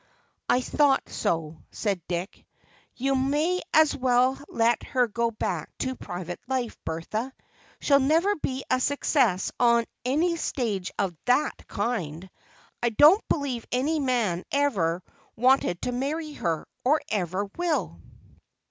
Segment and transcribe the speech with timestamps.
[0.49, 2.43] "I thought so," said Dick.
[2.95, 7.31] "You may as well let her go back to private life, Bertha;
[7.79, 12.31] she'll never be a success on any stage of that kind.
[12.81, 15.03] I don't believe any man ever
[15.35, 18.01] wanted to marry her, or ever will."